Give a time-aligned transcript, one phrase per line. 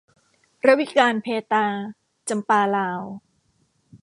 [0.65, 1.65] รวิกาญจน์เภตรา-
[2.29, 3.01] จำปาลาว